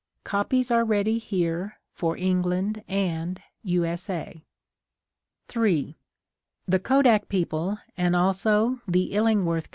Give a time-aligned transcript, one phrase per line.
[0.23, 3.85] Copies are ready here for England and U.
[3.85, 4.09] S.
[4.09, 4.43] A.
[5.47, 5.95] 3....
[6.67, 9.69] The Kodak people and also the Illingworth Co.